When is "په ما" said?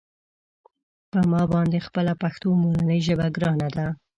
1.11-1.41